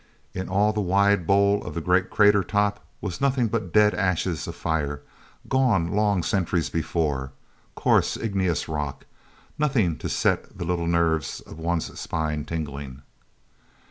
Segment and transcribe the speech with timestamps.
[0.33, 4.47] In all the wide bowl of the great crater top was nothing but dead ashes
[4.47, 5.01] of fires
[5.47, 7.33] gone long centuries before,
[7.75, 13.03] coarse, igneous rock—nothing to set the little nerves of one's spine to tingling.